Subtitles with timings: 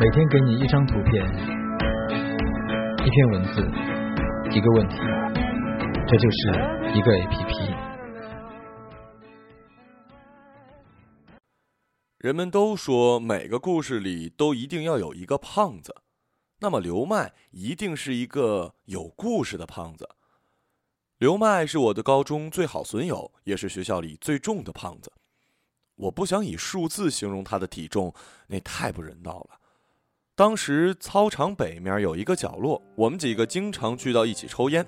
[0.00, 1.22] 每天给你一张图片，
[3.04, 3.60] 一篇文字，
[4.50, 4.96] 一个问题，
[6.08, 6.38] 这就是
[6.96, 7.76] 一个 APP。
[12.16, 15.94] 人们都说每个故事里都一定要有一个胖子，
[16.60, 20.08] 那么刘麦一定是一个有故事的胖子。
[21.18, 25.12] 刘麦是我的高中最好损友，也是学校里最重的胖子。
[25.96, 28.14] 我不想以数字形容他的体重，
[28.46, 29.59] 那太不人道了。
[30.40, 34.86] 当时操场北面有一个角落，我们几个经常聚到一起抽烟。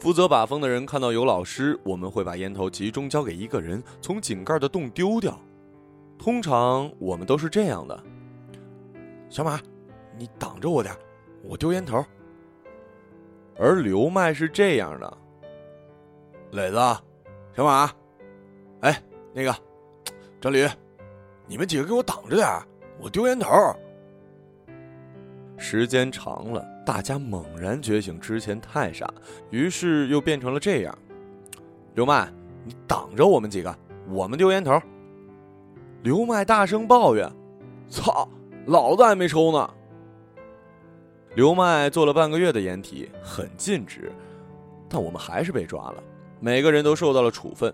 [0.00, 5.38] 负责把风的人看到有老师，我们会把烟头集中交给一个人，从井盖的洞丢掉。
[6.18, 8.02] 通常我们都是这样的：
[9.28, 9.60] 小马，
[10.16, 10.96] 你挡着我点，
[11.42, 12.02] 我丢烟头。
[13.58, 15.18] 而刘麦是这样的：
[16.52, 16.78] 磊子，
[17.54, 17.92] 小马，
[18.80, 19.02] 哎，
[19.34, 19.54] 那个。
[20.40, 20.66] 张驴，
[21.46, 22.48] 你们几个给我挡着点
[22.98, 23.50] 我丢烟头。
[25.66, 29.10] 时间长了，大家猛然觉醒，之前太傻，
[29.48, 30.96] 于是又变成了这样。
[31.94, 32.30] 刘麦，
[32.66, 33.74] 你挡着我们几个，
[34.06, 34.78] 我们丢烟头。
[36.02, 37.26] 刘麦大声抱怨
[37.88, 38.28] ：“操，
[38.66, 39.70] 老子还没抽呢！”
[41.34, 44.12] 刘麦做了半个月的掩体，很尽职，
[44.86, 46.02] 但我们还是被抓了，
[46.40, 47.72] 每个人都受到了处分。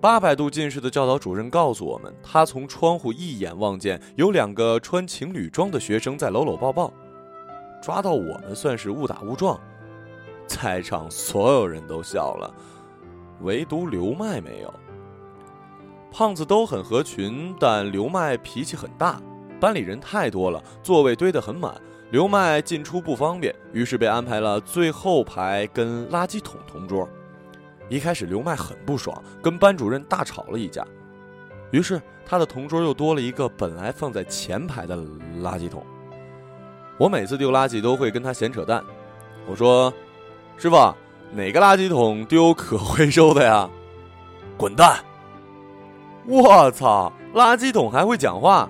[0.00, 6.92] 八百度近视的教导主任告诉我们，他从窗户一眼望见有两个穿情侣装的学生在搂搂抱抱，
[7.82, 9.58] 抓到我们算是误打误撞。
[10.46, 12.54] 在场所有人都笑了，
[13.40, 14.72] 唯独刘麦没有。
[16.12, 19.20] 胖子都很合群，但刘麦脾气很大。
[19.58, 21.74] 班里人太多了，座位堆得很满，
[22.12, 27.08] 刘麦进出不方便，于是被安排了最后排跟垃圾桶同桌。
[27.88, 30.86] 一开始刘麦很不爽，跟班主任大吵了一架，
[31.70, 34.96] 于是他的同桌又多了一个本来放在前排的
[35.42, 35.84] 垃圾桶。
[36.98, 38.84] 我每次丢垃圾都会跟他闲扯淡，
[39.46, 39.92] 我说
[40.58, 40.76] ：“师傅，
[41.32, 43.68] 哪个垃圾桶丢可回收的呀？”
[44.58, 44.98] 滚蛋！
[46.26, 48.68] 我操，垃圾桶还会讲话？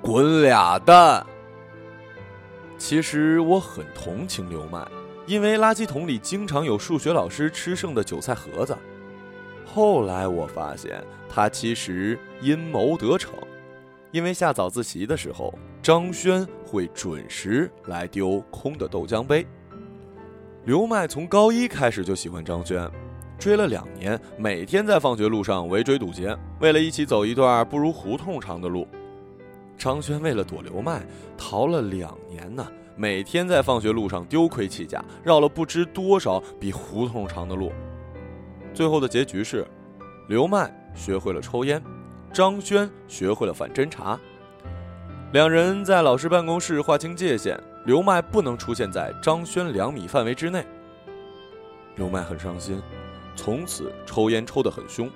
[0.00, 1.26] 滚俩蛋！
[2.78, 4.86] 其实我很同情刘麦。
[5.26, 8.76] 因为垃圾桶里经常有数学老师吃剩的韭菜盒子，
[9.64, 13.32] 后来我发现他其实阴谋得逞，
[14.10, 15.52] 因为下早自习的时候，
[15.82, 19.46] 张轩会准时来丢空的豆浆杯。
[20.64, 22.86] 刘麦从高一开始就喜欢张轩，
[23.38, 28.86] 追了两年，每天在放学路上围追堵截，为了一起走一段不如胡同长的路，
[29.76, 31.02] 张轩为了躲刘麦，
[31.36, 32.66] 逃了两年呢。
[32.96, 37.72] 每天在放学路上丢盔弃甲，绕了不知多少比胡同长的路。
[38.72, 39.66] 最后的结局是，
[40.28, 41.82] 刘麦学会了抽烟，
[42.32, 44.18] 张轩学会了反侦查。
[45.32, 50.64] 两人在老师办公室划清界限，刘麦不能出现在张轩两米范围之内。
[51.96, 52.80] 刘麦很伤心，
[53.34, 55.10] 从此抽烟抽得很凶。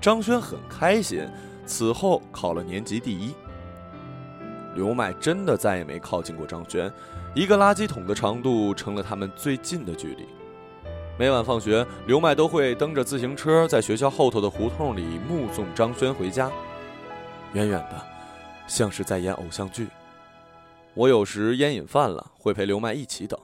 [0.00, 1.28] 张轩很开心，
[1.66, 3.34] 此后考了年级第一。
[4.74, 6.90] 刘麦真的再也没靠近过张轩，
[7.34, 10.26] 一个垃圾桶的长度成了他们最近的距离。
[11.18, 16.50] 每晚放学，刘麦都会蹬着自行车在学校后头的胡同里目送张轩回家，
[17.52, 18.02] 远远的，
[18.66, 19.88] 像是在演偶像剧。
[20.94, 23.38] 我有时烟瘾犯了，会陪刘麦一起等，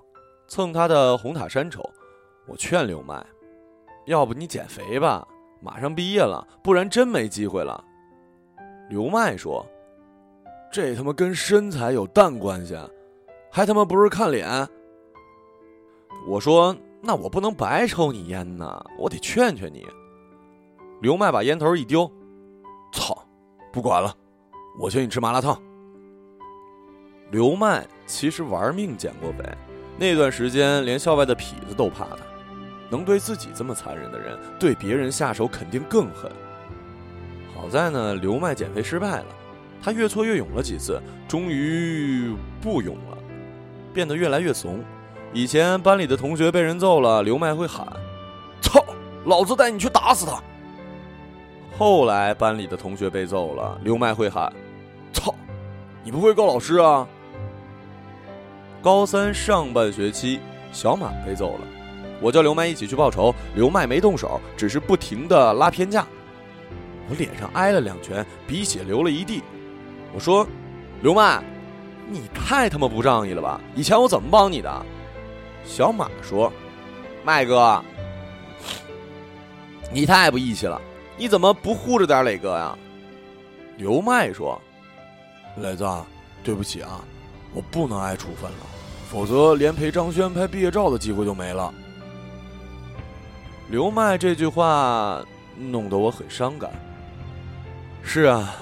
[0.48, 1.82] 蹭他的红塔山抽。
[2.46, 3.24] 我劝刘麦，
[4.06, 5.28] 要不你减肥吧，
[5.60, 7.84] 马上毕业了，不然真没机会了。
[8.88, 9.64] 刘麦说。
[10.70, 12.76] 这他妈跟身材有蛋关系？
[13.50, 14.68] 还他妈不是看脸？
[16.26, 19.86] 我说，那我不能白抽你烟呐，我得劝劝你。
[21.00, 22.10] 刘麦把烟头一丢，
[22.92, 23.16] 操，
[23.72, 24.14] 不管了，
[24.78, 25.60] 我请你吃麻辣烫。
[27.30, 29.44] 刘麦其实玩命减过肥，
[29.96, 32.18] 那段时间连校外的痞子都怕他。
[32.90, 36.30] 能对自己这么残忍的人，对别人下手肯定更狠。
[37.54, 39.26] 好在呢，刘麦减肥失败了。
[39.82, 43.18] 他越挫越勇了几次，终于不勇了，
[43.94, 44.84] 变得越来越怂。
[45.32, 47.86] 以前班里的同学被人揍了，刘麦会喊
[48.60, 48.84] ：“操，
[49.24, 50.42] 老子带你去打死他。”
[51.78, 54.52] 后来班里的同学被揍了，刘麦会喊
[55.12, 55.34] ：“操，
[56.02, 57.06] 你不会告老师啊？”
[58.82, 60.40] 高三上半学期，
[60.72, 61.60] 小马被揍了，
[62.20, 66.06] 我叫刘麦一起去报仇，刘麦没动手，只是不停的拉偏架，
[67.08, 69.42] 我脸上挨了两拳，鼻血流了一地。
[70.12, 70.46] 我说
[71.02, 71.42] ：“刘麦，
[72.08, 73.60] 你太他妈不仗义了吧！
[73.74, 74.86] 以前我怎么帮你的？”
[75.64, 76.52] 小马说
[77.24, 77.82] ：“麦哥，
[79.92, 80.80] 你太不义气了！
[81.16, 82.76] 你怎么不护着点磊哥呀？”
[83.76, 84.60] 刘麦说
[85.58, 85.86] ：“磊子，
[86.42, 87.04] 对不起啊，
[87.52, 88.66] 我不能挨处分了，
[89.10, 91.72] 否则连陪张轩拍毕业照的机会都没了。
[93.68, 95.22] 刘麦这句话
[95.56, 96.70] 弄得我很伤感。
[98.02, 98.54] 是啊，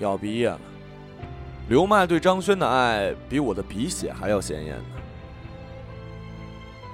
[0.00, 0.60] 要毕业了。
[1.68, 4.84] 刘麦对张轩的爱比我的鼻血还要鲜艳呢。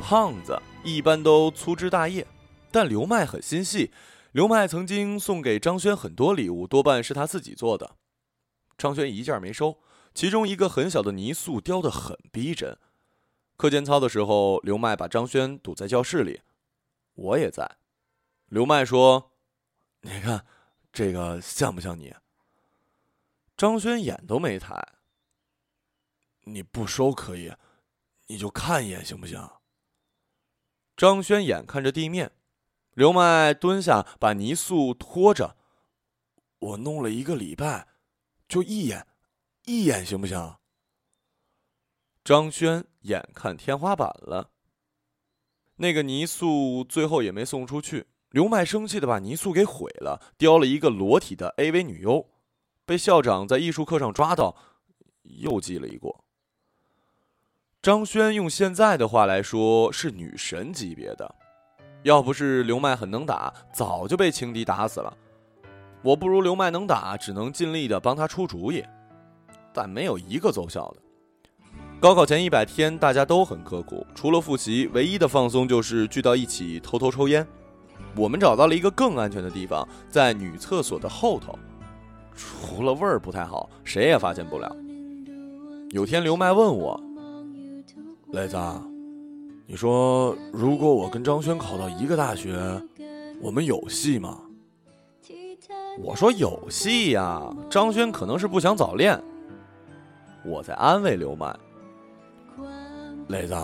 [0.01, 2.27] 胖子一般都粗枝大叶，
[2.71, 3.91] 但刘麦很心细。
[4.33, 7.97] 刘麦曾经送给张轩很多礼物，多半是他自己做的。
[8.77, 9.81] 张轩一件没收，
[10.15, 12.79] 其中一个很小的泥塑雕得很逼真。
[13.57, 16.43] 课间操的时候，刘麦把张轩堵在教室里。
[17.15, 17.79] 我也在，
[18.47, 19.33] 刘麦说
[20.03, 20.47] ：“你看，
[20.93, 22.15] 这个像不像你？”
[23.59, 24.81] 张轩眼都没抬。
[26.45, 27.53] 你不收可以，
[28.29, 29.51] 你就看一眼行不行？
[30.97, 32.31] 张轩眼看着地面，
[32.93, 35.57] 刘麦蹲下把泥塑拖着。
[36.61, 37.89] 我弄了一个礼拜，
[38.49, 39.09] 就一眼，
[39.65, 40.57] 一眼行不行？
[42.23, 44.53] 张轩眼看天花板了。
[45.77, 52.31] 那个泥塑最后也没送出去，刘麦生气的把泥塑给毁了，雕了一个裸体的 AV 女优，
[52.89, 54.57] 被校长在艺术课上抓到，
[55.23, 56.25] 又记了一过。
[57.83, 61.35] 张轩用现在的话来说是女神级别的，
[62.05, 65.15] 要不是刘麦很能打，早就被情敌打死了。
[66.01, 68.83] 我不如刘麦能打，只能尽力的帮他出主意，
[69.75, 71.03] 但没有一个奏效的。
[72.01, 77.47] 高考前一百天，大家都很刻苦，除了复习，唯一的放松就是聚到一起偷偷抽烟。
[78.17, 81.59] 我们找到了一个更安全的地方，在女厕所的后头，
[82.39, 84.75] 除了味儿不太好，谁也发现不了。
[85.91, 86.99] 有天刘麦问我
[88.31, 88.57] ：“磊子，
[89.67, 92.81] 你说如果我跟张轩考到一个大学，
[93.43, 94.39] 我们有戏吗？”
[96.01, 99.21] 我说：“有戏呀，张轩可能是不想早恋。”
[100.47, 101.53] 我在安慰刘麦。
[103.27, 103.55] 磊子，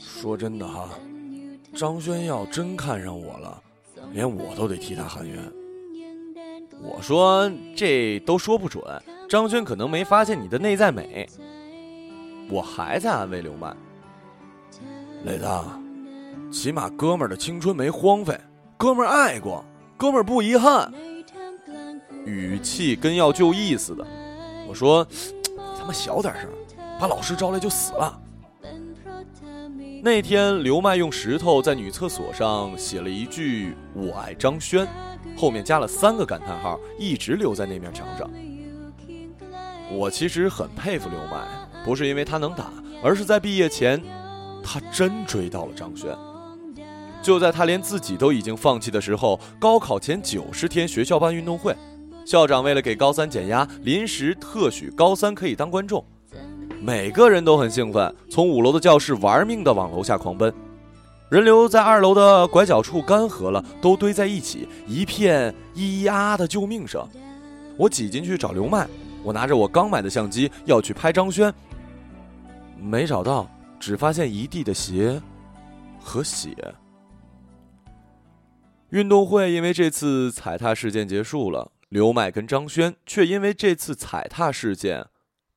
[0.00, 0.88] 说真的哈，
[1.74, 3.62] 张轩要真看上我了，
[4.12, 5.38] 连我都得替他喊冤。
[6.80, 8.82] 我说这都说不准，
[9.28, 11.28] 张轩可能没发现你的内在美。
[12.50, 13.76] 我还在安慰刘曼。
[15.24, 15.46] 磊子，
[16.50, 18.38] 起码哥们儿的青春没荒废，
[18.76, 19.64] 哥们儿爱过，
[19.96, 20.92] 哥们儿不遗憾。
[22.24, 24.06] 语气跟要救义似的。
[24.68, 26.48] 我说，你他妈小点声，
[27.00, 28.20] 把老师招来就死了。
[30.02, 34.86] 那天，刘麦用石头在女厕所上写了一句“我爱张轩”，
[35.36, 38.28] 后面加了三个感叹号，一直留在那面墙上。
[39.90, 41.46] 我其实很佩服刘麦，
[41.84, 42.70] 不是因为他能打，
[43.02, 44.02] 而是在毕业前，
[44.62, 46.14] 他真追到了张轩。
[47.22, 51.74] 就在他连自己都已经放弃的时候，高考前九十天，学校办运动会，
[52.24, 56.04] 校长为了给高三减压，临时特许高三可以当观众。
[56.80, 60.52] 每个人都很兴奋，从五楼的教室玩命的往楼下狂奔，
[61.30, 67.06] 人流在二楼的拐角处干涸了，都堆在一起，一片咿咿呀的救命声。
[67.76, 68.88] 我挤进去找刘麦，
[69.22, 71.52] 我拿着我刚买的相机要去拍张轩，
[72.80, 73.46] 没找到，
[73.78, 75.20] 只发现一地的鞋
[76.00, 76.56] 和血。
[78.88, 85.06] 运动会因为这次踩踏事件结束了，刘麦跟张轩却因为这次踩踏事件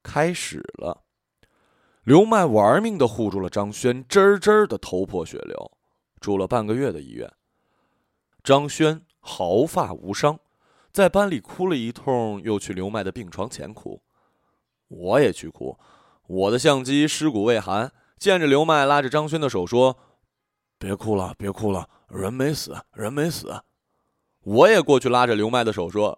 [0.04, 1.01] 开始了。
[2.04, 5.72] 刘麦玩命的护住了张轩，真真的头破血流，
[6.20, 7.32] 住了半个月的医院。
[8.44, 10.40] 张轩毫发无伤，
[10.92, 14.02] 在班里哭了一通，又去刘麦的病床前哭。
[14.88, 15.78] 我也去哭，
[16.26, 19.98] 我的相机尸骨未寒，见着刘麦拉着张轩的手说
[20.80, 23.62] ：“别哭了，别哭了，人没死，人没死。”
[24.44, 26.18] 我也过去拉着刘麦的手说：“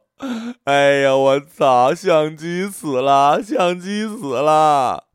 [0.63, 5.08] 哎呀，我操，相机死了，相机死了。”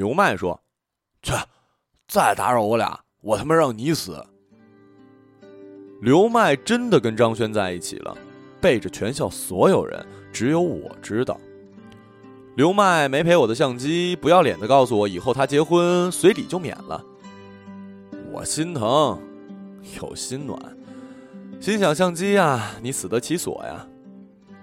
[0.00, 0.58] 刘麦说
[1.20, 1.34] ：“去，
[2.08, 4.24] 再打扰我俩，我他妈让你死！”
[6.00, 8.16] 刘麦真的跟张轩在一起了，
[8.62, 10.02] 背着全校所有人，
[10.32, 11.38] 只有我知道。
[12.56, 17.04] 刘麦没赔我的相机，不要脸的告诉我以后他结婚随礼就免了。
[18.32, 19.20] 我心疼，
[20.00, 20.58] 又心暖，
[21.60, 23.86] 心想相机呀，你死得其所呀！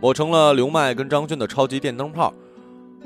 [0.02, 2.34] 我成了刘麦跟张轩的超级电灯泡。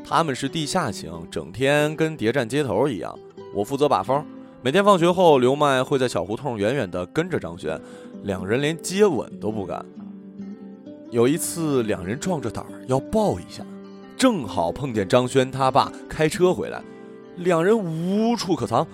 [0.04, 3.18] 他们是地下情，整天跟谍战接头一样。
[3.54, 4.26] 我负责把风，
[4.62, 7.80] 每天放学后，刘麦会在小胡同远远的跟着张轩，
[8.24, 9.86] 两人连接吻都不敢。
[11.10, 13.64] 有一次，两人壮着胆儿要抱一下，
[14.18, 16.82] 正好碰见张轩他爸开车回来，
[17.38, 18.88] 两人无处可藏。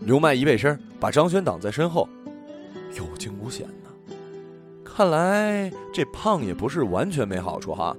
[0.00, 2.08] 刘麦一背身，把张轩挡在身后，
[2.96, 4.12] 有惊无险呢。
[4.84, 7.96] 看来这胖也不是完全没好处哈。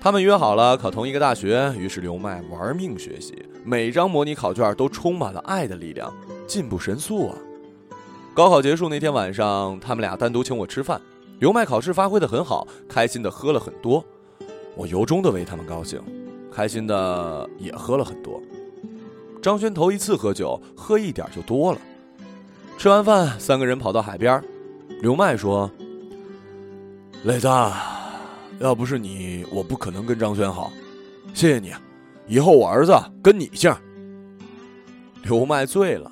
[0.00, 3.34] 他们约好了考同一个大学，于是刘麦玩命学习，
[3.64, 6.14] 每张模拟考卷都充满了爱的力量，
[6.46, 7.36] 进步神速啊！
[8.32, 11.00] 高考结束那天晚上，他们俩单独请我吃饭。
[11.40, 14.04] 刘麦考试发挥的很好，开心的喝了很多，
[14.76, 16.00] 我由衷的为他们高兴，
[16.52, 18.40] 开心的也喝了很多。
[19.42, 21.80] 张轩头一次喝酒，喝一点就多了。
[22.78, 24.42] 吃完饭，三个人跑到海边，
[25.00, 25.70] 刘麦说
[27.24, 27.48] ：“磊子，
[28.58, 30.72] 要不是你，我不可能跟张轩好，
[31.34, 31.72] 谢谢你，
[32.26, 33.74] 以后我儿子跟你姓。”
[35.22, 36.10] 刘麦醉了，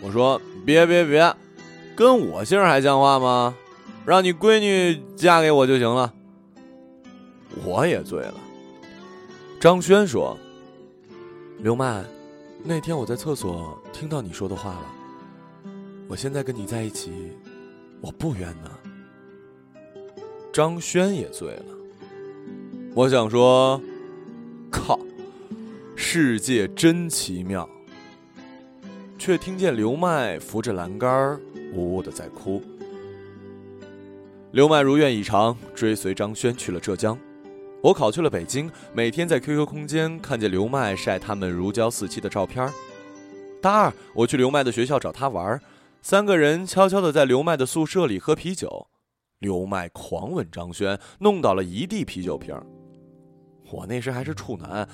[0.00, 0.40] 我说。
[0.66, 1.30] 别别别，
[1.94, 3.54] 跟我姓还像话吗？
[4.06, 6.10] 让你闺女嫁给我就行了。
[7.66, 8.34] 我也醉了。
[9.60, 10.38] 张轩说
[11.60, 12.02] ：“刘麦，
[12.62, 14.86] 那天我在厕所听到你说的话了。
[16.08, 17.12] 我现在跟你在一起，
[18.00, 18.70] 我不冤呢。”
[20.54, 21.64] 张轩也醉了。
[22.94, 23.80] 我想说，
[24.70, 24.96] 靠，
[25.96, 27.68] 世界真奇妙。
[29.18, 31.40] 却听见刘麦扶着栏杆
[31.72, 32.62] 呜呜的在哭。
[34.52, 37.18] 刘麦如愿以偿，追随张轩去了浙江。
[37.82, 42.72] 我考去了北京，每天在 QQ 空间看见刘麦晒他们如胶似漆的照片。
[43.60, 45.60] 大二，我去刘麦的学校找他玩，
[46.00, 48.86] 三个人悄悄的在刘麦的宿舍里喝啤酒。
[49.44, 52.58] 刘麦狂吻张轩，弄倒了一地啤酒瓶。
[53.70, 54.88] 我那时还是处男。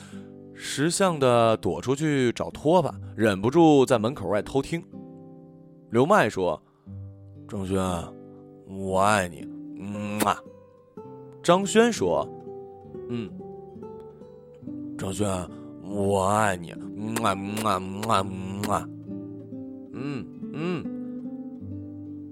[0.53, 4.85] 识相的躲出去找拖把，忍不住在门口外偷听。
[5.91, 6.61] 刘麦说
[7.49, 7.79] ：“张轩，
[8.67, 9.47] 我爱你。”
[9.79, 10.37] 嗯啊。
[11.43, 12.29] 张轩说
[13.09, 13.31] ：“嗯。”
[14.99, 15.29] 张轩，
[15.85, 16.73] 我爱你。
[16.73, 18.89] 嗯啊嗯啊嗯啊。
[19.93, 20.85] 嗯嗯。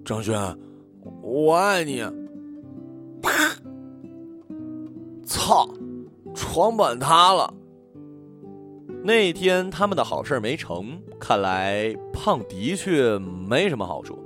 [0.04, 0.36] 张轩，
[1.28, 2.02] 我爱你。
[3.20, 3.30] 啪！
[5.26, 5.68] 操！
[6.34, 7.52] 床板塌了。
[9.04, 14.18] 那天他们的好事没成，看来胖的确没什么好处。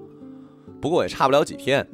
[0.80, 1.84] 不过也差不了几天。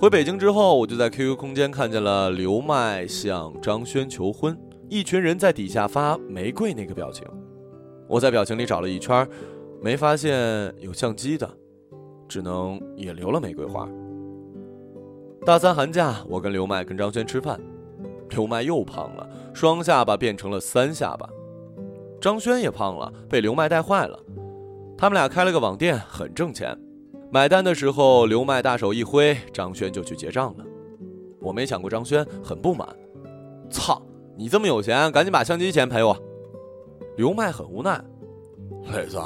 [0.00, 7.26] 回北京之后，我就在 QQ 空间看见了刘麦向张轩求婚，一群人在底下发玫瑰那个表情。
[8.08, 9.28] 我在表情里找了一圈，
[9.82, 11.48] 没发现有相机的，
[12.26, 13.86] 只能也留了玫瑰花。
[15.44, 17.60] 大三寒假，我跟刘麦跟张轩吃饭，
[18.30, 21.28] 刘麦又胖了，双下巴变成了三下巴。
[22.18, 24.18] 张轩也胖了，被刘麦带坏了。
[24.96, 26.74] 他们俩开了个网店，很挣钱。
[27.30, 30.64] 买单的时候，刘麦大手一挥，张轩就去结账了。
[31.42, 32.88] 我没想过张轩，很不满。
[33.68, 34.00] 操，
[34.38, 36.16] 你这么有钱，赶紧把相机钱赔我。
[37.18, 38.02] 刘麦很无奈。
[38.94, 39.20] 磊子，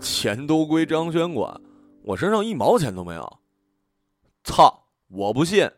[0.00, 1.60] 钱都归张轩管，
[2.04, 3.38] 我身上一毛钱都没有。
[4.44, 4.83] 操，
[5.14, 5.70] 我不信。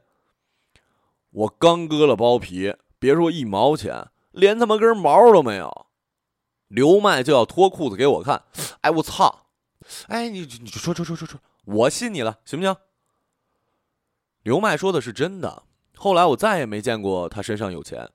[1.30, 5.86] 我刚割了包皮，别说一毛钱，连他妈根毛都没有。
[6.68, 8.44] 刘麦就要脱裤子给我看，
[8.80, 9.46] 哎，我操！
[10.08, 12.74] 哎，你你说说说说说，我信你了，行不行？
[14.42, 15.64] 刘麦说的是真的。
[15.96, 18.10] 后来我再也没见过他身上有钱。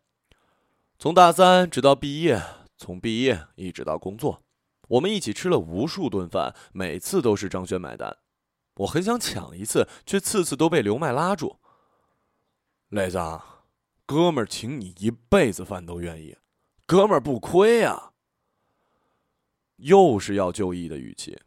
[0.98, 2.42] 从大三直到毕业，
[2.78, 4.42] 从毕业一直到工作，
[4.88, 8.18] 我们一起吃了无数顿饭，每次都是张轩买单。
[8.76, 11.60] 我很想抢一次，却次次都被刘麦拉住。
[12.90, 13.18] 磊子，
[14.06, 16.38] 哥们儿请你一辈子饭都愿意，
[16.86, 18.12] 哥们儿不亏呀。
[19.78, 21.40] 又是要就义的语气，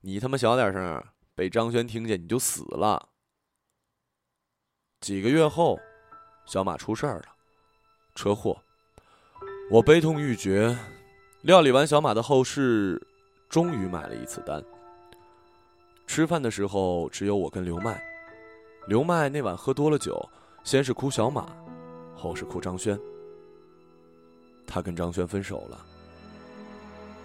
[0.00, 1.04] 你他妈小点声，
[1.34, 3.08] 被张轩听见你就死了。
[5.00, 5.80] 几个月后，
[6.46, 7.24] 小马出事儿了，
[8.14, 8.62] 车祸，
[9.70, 10.78] 我悲痛欲绝。
[11.42, 13.06] 料理完小马的后事，
[13.48, 14.62] 终于买了一次单。
[16.12, 18.02] 吃饭的时候只有我跟刘麦，
[18.88, 20.20] 刘麦那晚喝多了酒，
[20.64, 21.46] 先是哭小马，
[22.16, 22.98] 后是哭张轩。
[24.66, 25.86] 他跟张轩分手了。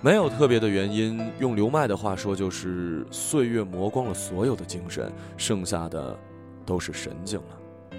[0.02, 6.16] 没有特别的原因，用刘麦的话说，就是岁月磨光了所有的精神，剩下的
[6.64, 7.98] 都是神经了。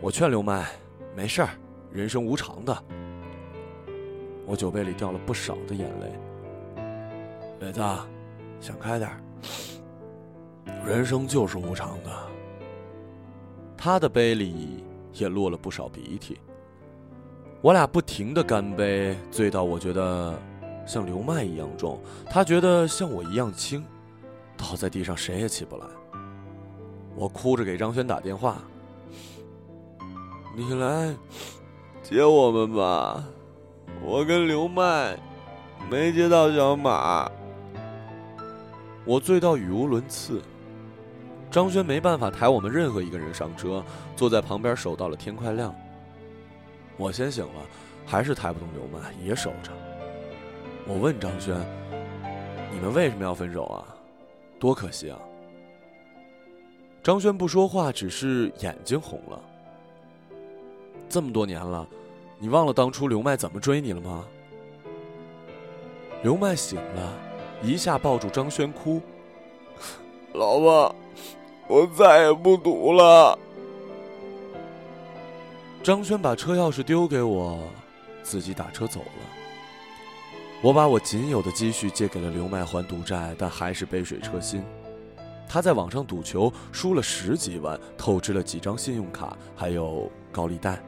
[0.00, 0.70] 我劝刘麦，
[1.16, 1.48] 没事儿，
[1.90, 2.84] 人生无常的。
[4.46, 6.12] 我酒杯里掉了不少的眼泪。
[7.58, 7.80] 磊子，
[8.60, 9.10] 想开点
[10.86, 12.10] 人生就是无常的。
[13.76, 16.38] 他的杯里也落了不少鼻涕。
[17.60, 20.38] 我俩不停的干杯，醉到我觉得。
[20.86, 23.84] 像刘麦一样重，他觉得像我一样轻，
[24.56, 25.84] 倒在地上谁也起不来。
[27.14, 28.56] 我哭着给张轩打电话
[30.56, 31.14] ：“你来
[32.02, 33.22] 接我们吧，
[34.02, 35.14] 我跟刘麦
[35.90, 37.30] 没接到小马。”
[39.04, 40.40] 我醉到语无伦次，
[41.50, 43.82] 张轩没办法抬我们任何一个人上车，
[44.14, 45.74] 坐在旁边守到了天快亮。
[46.96, 47.62] 我先醒了，
[48.04, 49.72] 还是抬不动刘麦，也守着。
[50.86, 51.56] 我问张轩
[52.72, 53.84] ：“你们为什么要分手啊？
[54.58, 55.18] 多可惜啊！”
[57.02, 59.40] 张轩不说话，只是眼睛红了。
[61.08, 61.88] 这么多年了，
[62.38, 64.26] 你忘了当初刘麦怎么追你了吗？
[66.22, 67.14] 刘麦醒了，
[67.62, 69.00] 一下抱住张轩哭
[70.34, 70.94] ：“老婆，
[71.68, 73.38] 我再也不赌了。”
[75.80, 77.60] 张轩把车钥匙丢给我，
[78.22, 79.06] 自己打车走了。
[80.60, 84.62] 我把我仅有的积蓄借给了刘麦还赌债，但还是杯水车薪。
[85.48, 90.82] 他在网上赌球输了十几万，透支了几张信用卡，还有高利贷。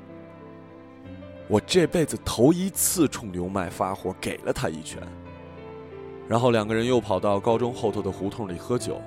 [1.47, 5.01] 我这辈子头一次冲刘麦发火，给了他一拳。
[6.29, 9.01] 然后两个人又跑到高中后头的胡同里喝酒。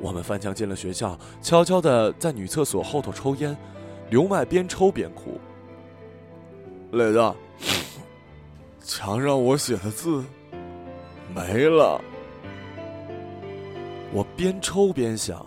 [0.00, 3.56] 我们翻墙进了学校，悄悄的在女厕所后头抽烟。
[4.10, 5.40] 刘麦边抽边哭。
[6.92, 7.34] 磊子。
[8.84, 10.24] 墙上我写的字
[11.32, 12.00] 没了，
[14.12, 15.46] 我边抽边想，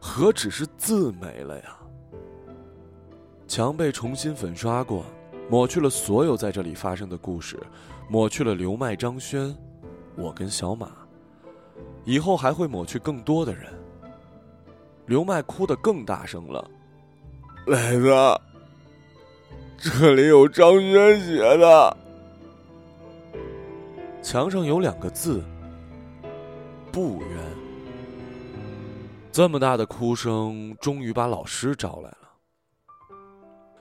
[0.00, 1.76] 何止是字没了呀？
[3.46, 5.04] 墙被重新粉刷过，
[5.50, 7.60] 抹去了所有在这里发生的故事，
[8.08, 9.54] 抹去了刘麦、张轩，
[10.16, 11.03] 我跟小马，
[12.04, 13.72] 以后还会抹去更多的人。
[15.06, 16.70] 刘麦哭得更大声了，
[17.66, 18.40] 磊子，
[19.76, 21.96] 这里有张轩写的。
[24.22, 25.44] 墙上有两个字
[26.90, 27.38] ：“不冤。”
[29.30, 32.18] 这么大的哭声，终于把老师招来了。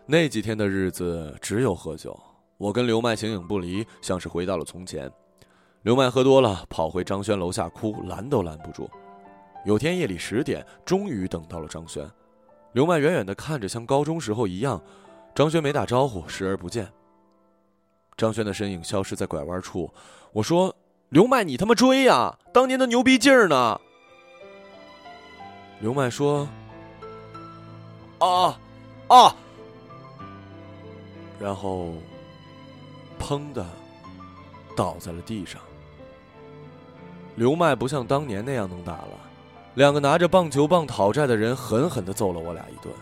[0.05, 2.19] 那几天的日子只有喝酒，
[2.57, 5.09] 我跟刘麦形影不离，像是回到了从前。
[5.83, 8.89] 刘麦喝多了，跑回张轩楼下哭，拦都拦不住。
[9.65, 12.09] 有天夜里十点，终于等到了张轩。
[12.71, 14.81] 刘麦远远的看着，像高中时候一样。
[15.35, 16.89] 张轩没打招呼，视而不见。
[18.15, 19.93] 张轩的身影消失在拐弯处。
[20.31, 20.73] 我说
[21.09, 22.39] ：“刘麦，你他妈追呀！
[22.53, 23.81] 当年的牛逼劲儿呢？”
[25.81, 26.47] 刘麦说
[28.19, 28.57] ：“啊
[29.09, 29.35] 啊！”
[31.41, 31.93] 然后，
[33.19, 33.65] 砰的
[34.77, 35.61] 倒在了地上。
[37.35, 39.09] 刘麦不像当年那样能打了，
[39.75, 42.93] 两个拿着棒球棒讨债的人狠狠的揍了我俩一顿，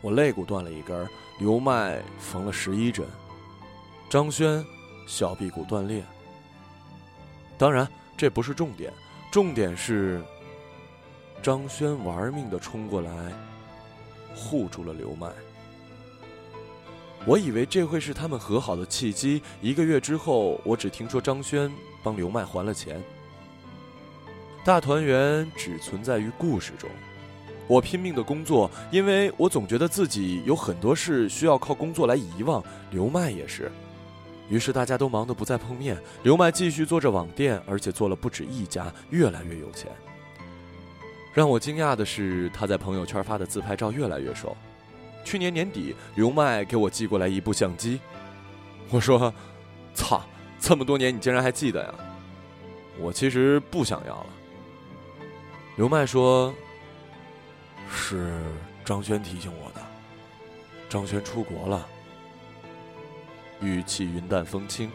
[0.00, 1.08] 我肋骨断了一根，
[1.40, 3.04] 刘麦缝了十一针，
[4.08, 4.64] 张轩
[5.06, 6.04] 小臂骨断裂。
[7.58, 8.92] 当然，这不是重点，
[9.32, 10.22] 重点是
[11.42, 13.32] 张轩玩命的冲过来，
[14.34, 15.28] 护住了刘麦。
[17.26, 19.42] 我以为这会是他们和好的契机。
[19.60, 23.02] 一个月之后，我只听说张轩帮刘麦还了钱。
[24.64, 26.88] 大团圆只存在于故事中。
[27.66, 32.64] 我拼命的工作，因为我总觉得自己有很多事需要靠工作来遗忘。
[32.90, 33.70] 刘麦也是。
[34.48, 35.98] 于是大家都忙得不再碰面。
[36.22, 39.90] 刘麦继续做着网店，而且做了不止一家，越来越有钱。
[41.34, 44.56] 让我惊讶的是，他在朋友圈发的自拍照越来越瘦。
[45.24, 48.00] 去年年底，刘麦给我寄过来一部相机，
[48.88, 49.32] 我说
[49.94, 50.22] ：“操，
[50.58, 51.94] 这么多年你竟然还记得呀？”
[53.00, 54.26] 我其实不想要了。
[55.76, 56.54] 刘麦说
[57.90, 58.40] ：“是
[58.84, 59.80] 张轩提醒我的，
[60.88, 61.86] 张轩出国了。”
[63.60, 64.90] 语气云淡风轻。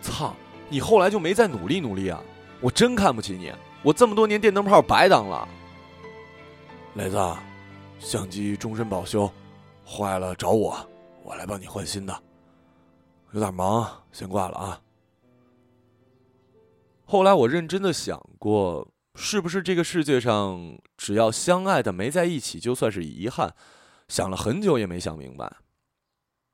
[0.00, 0.34] 操，
[0.68, 2.22] 你后来就没再努力努力啊？
[2.60, 5.46] 我真看不起你，我这么多年电灯泡白当了。
[6.94, 7.18] 磊子，
[7.98, 9.30] 相机终身保修，
[9.84, 10.74] 坏了找我，
[11.22, 12.22] 我来帮你换新的。
[13.32, 14.80] 有点忙，先挂了啊。
[17.04, 23.54] 后来我认真的想过，是不是这个世界上只要相爱的没在一起，就算是遗憾？
[24.08, 25.56] 想了很久也没想明白。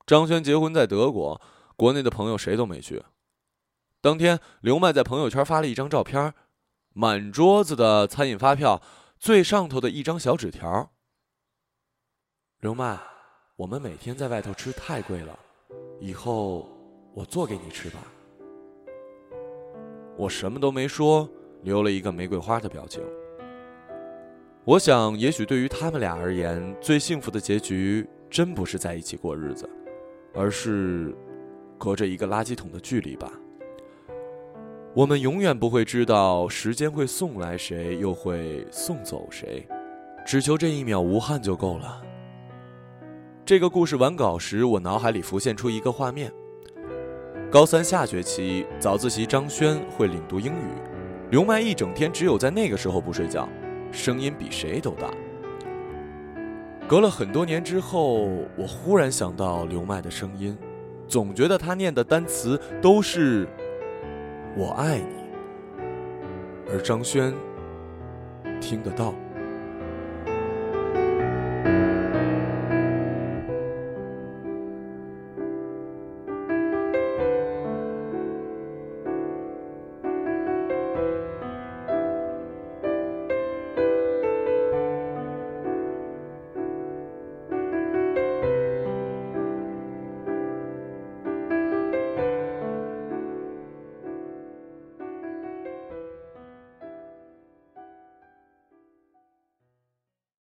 [0.07, 1.41] 张轩结婚在德国，
[1.77, 3.03] 国内的朋友谁都没去。
[4.01, 6.33] 当天，刘麦在朋友圈发了一张照片，
[6.95, 8.81] 满桌子的餐饮发票，
[9.19, 10.91] 最上头的一张小纸条。
[12.61, 12.99] 刘麦，
[13.57, 15.39] 我们每天在外头吃太贵了，
[16.01, 16.69] 以后
[17.13, 17.99] 我做给你吃吧。
[20.17, 21.29] 我什么都没说，
[21.63, 23.03] 留了一个玫瑰花的表情。
[24.65, 29.69] 我想，也许对于他们俩而言，最幸福的结局，真不是在一起过日子。
[30.35, 31.15] 而是
[31.77, 33.31] 隔着一个垃圾桶的距离吧。
[34.95, 39.69] 我们永远不会知道时间会送来谁，又会送走谁，
[40.25, 42.03] 只求这一秒无憾就够了。
[43.45, 46.33] 这个故事完稿时，我脑海里浮现出一个画面：
[47.51, 50.73] 高三下学期早自习，张轩会领读英语，
[51.33, 53.49] 刘麦一整天只有在那个时候不睡觉，
[53.91, 55.11] 声音比谁都大。
[56.87, 60.55] 隔了很多年之后，我忽然想到刘麦的声音，
[61.09, 63.49] 总觉得他念的单词都是
[64.55, 65.81] “我爱你”，
[66.71, 67.33] 而张轩
[68.61, 69.15] 听得到。